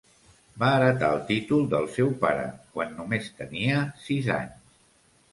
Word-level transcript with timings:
Va 0.61 0.67
heretar 0.75 1.09
el 1.17 1.19
títol 1.25 1.67
del 1.73 1.85
seu 1.97 2.09
pare, 2.23 2.47
quan 2.77 2.95
només 3.01 3.27
tenia 3.43 3.83
sis 4.07 4.31
anys. 4.37 4.73